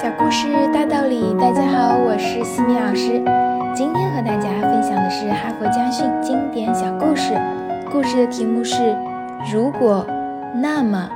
[0.00, 3.22] 小故事大道理，大家好，我是西米老师。
[3.76, 7.38] 今天和大家分享的是哈佛家训经典小故事，
[7.92, 8.96] 故事的题目是
[9.52, 10.06] “如果
[10.54, 11.10] 那么”。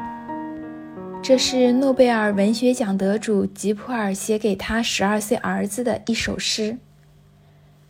[1.24, 6.76] 这是诺贝尔文学奖得主吉普尔写给他十二岁儿子的一首诗。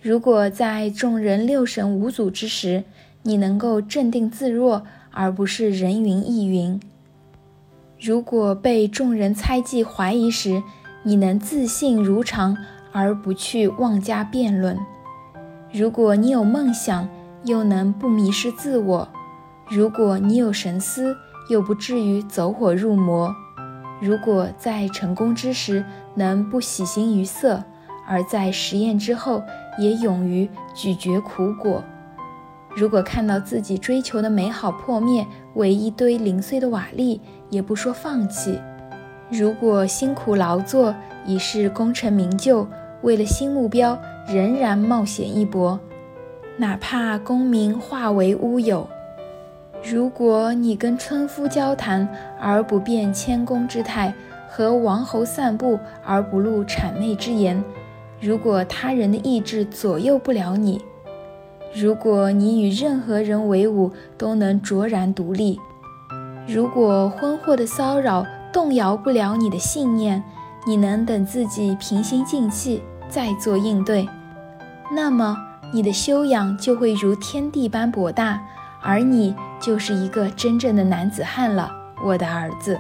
[0.01, 2.85] 如果在众人六神无主之时，
[3.25, 6.79] 你能够镇定自若，而不是人云亦云；
[8.01, 10.63] 如果被众人猜忌怀疑时，
[11.07, 12.57] 你能自信如常，
[12.91, 14.77] 而不去妄加辩论；
[15.71, 17.07] 如果你有梦想，
[17.45, 19.07] 又能不迷失自我；
[19.69, 21.15] 如果你有神思，
[21.51, 23.31] 又不至于走火入魔；
[24.01, 27.63] 如果在成功之时能不喜形于色，
[28.09, 29.43] 而在实验之后
[29.79, 31.83] 也勇于咀嚼苦果；
[32.75, 38.59] 如果看到自己追求的美好破灭为一堆零碎的瓦砾，也不说放弃。
[39.31, 40.95] 如果辛苦劳作
[41.27, 42.67] 已是功成名就，
[43.03, 45.81] 为了新目标仍然冒险一搏，
[46.57, 48.87] 哪怕功名化为乌有；
[49.83, 52.09] 如果你跟村夫交谈
[52.41, 54.15] 而不变谦恭之态，
[54.49, 57.61] 和王侯散步而不露谄媚之言；
[58.21, 60.79] 如果他人的意志左右不了你；
[61.75, 65.59] 如果你与任何人为伍都能卓然独立；
[66.47, 70.23] 如果婚祸的骚扰，动摇不了你的信念，
[70.65, 74.09] 你能等自己平心静气再做应对，
[74.95, 75.37] 那么
[75.73, 78.41] 你的修养就会如天地般博大，
[78.81, 81.69] 而你就是一个真正的男子汉了，
[82.05, 82.79] 我的儿子。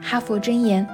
[0.00, 0.88] 哈佛箴言，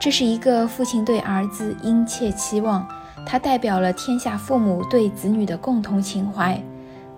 [0.00, 2.86] 这是一个父亲对儿子殷切期望，
[3.26, 6.62] 它代表了天下父母对子女的共同情怀。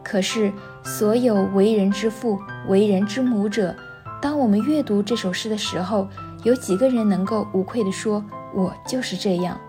[0.02, 0.50] 可是，
[0.82, 3.76] 所有为人之父、为人之母者。
[4.22, 6.06] 当我们阅读这首诗的时候，
[6.44, 9.60] 有几个人能够无愧地说：“我就是这样。”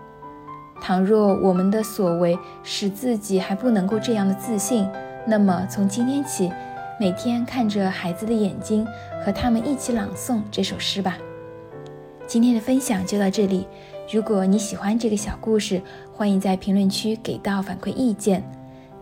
[0.80, 4.88] 倘若我们的所为使自己还不能够这样的自信，
[5.26, 6.52] 那么从今天起，
[7.00, 8.86] 每天看着孩子的眼睛，
[9.24, 11.18] 和他们一起朗诵这首诗吧。
[12.24, 13.66] 今天的分享就到这里。
[14.12, 18.48] 如果你喜欢这个小故事，欢迎在评论区给到反馈意见。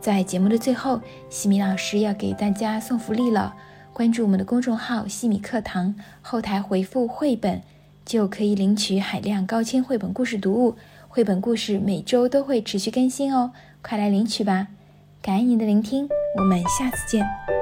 [0.00, 3.54] 在节目的最后，西米老师要给大家送福利了。
[3.92, 7.60] 关注我们的公众号“西米课堂”，后台回复“绘本”，
[8.06, 10.76] 就可以领取海量高清绘本故事读物。
[11.08, 13.52] 绘本故事每周都会持续更新哦，
[13.82, 14.68] 快来领取吧！
[15.20, 16.08] 感恩您的聆听，
[16.38, 17.61] 我们下次见。